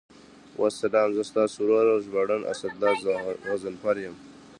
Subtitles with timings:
[0.61, 3.17] والسلام، زه ستاسو ورور او ژباړن اسدالله
[3.49, 4.15] غضنفر یم.